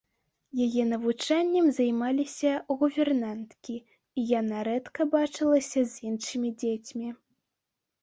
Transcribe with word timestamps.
Яе 0.65 0.83
навучаннем 0.93 1.65
займаліся 1.79 2.51
гувернанткі, 2.81 3.77
і 4.17 4.27
яна 4.39 4.57
рэдка 4.71 5.01
бачылася 5.15 5.81
з 5.95 6.13
іншымі 6.13 6.49
дзецьмі. 6.61 7.07